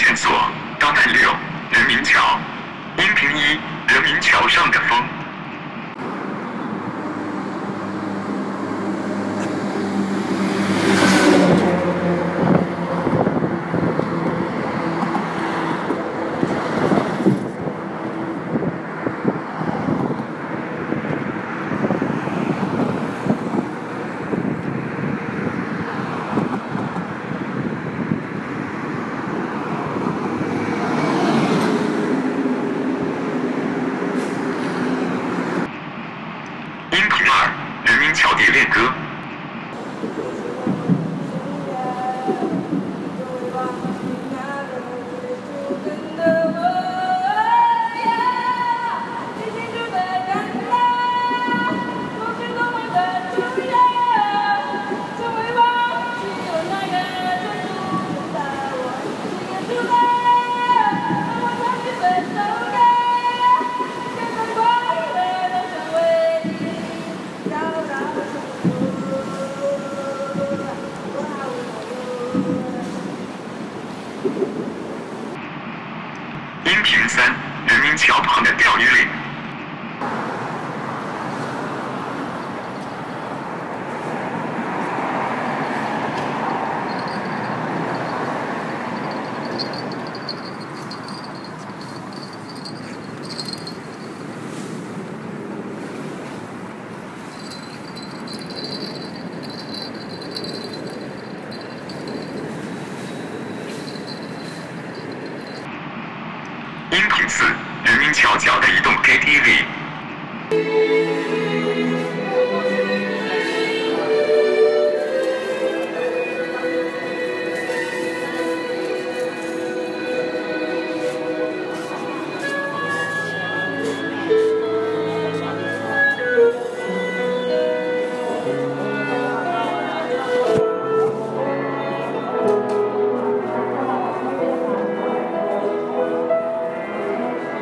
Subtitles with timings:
[0.00, 0.32] 线索：
[0.78, 1.30] 导弹六，
[1.70, 2.40] 人民桥。
[2.96, 3.60] 音频一，
[3.92, 4.98] 人民桥上的风。
[37.10, 37.50] 二，
[37.84, 38.92] 人民桥蝶恋歌。
[76.64, 77.34] 音频三，
[77.66, 79.19] 人民桥旁的钓鱼岭。
[107.30, 107.44] 四，
[107.84, 109.64] 人民桥脚的移动 KTV。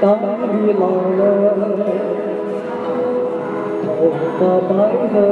[0.01, 0.15] ta
[0.53, 1.33] đi lò lơ
[3.85, 5.29] thầu ta bái lơ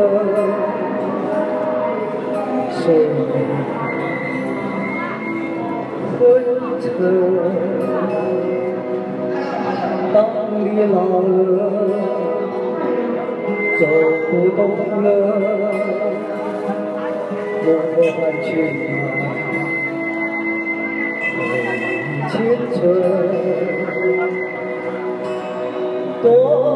[2.71, 3.07] sôi
[6.19, 6.45] phơi
[6.99, 7.13] thơ.
[10.15, 10.23] Ta
[10.65, 11.71] đi lò lơ
[13.81, 14.01] dầu
[14.33, 15.17] cô đông lơ
[17.67, 19.16] một hai chuyện nào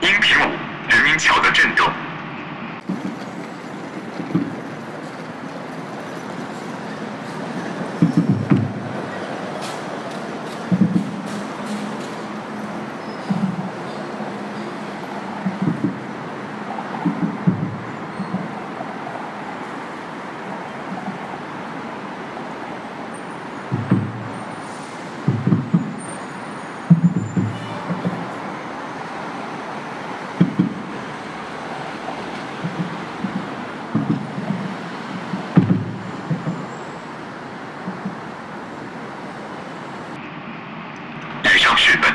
[0.00, 0.50] 音频五，
[0.88, 1.90] 人民桥的震动。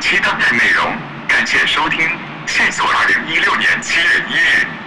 [0.03, 0.93] 其当的内容
[1.29, 2.05] 感谢收听
[2.45, 4.82] 线索二零一六年七月一日。